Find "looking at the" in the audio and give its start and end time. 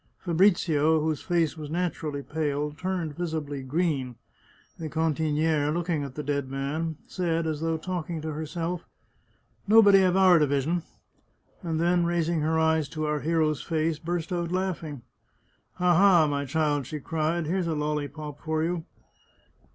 5.71-6.23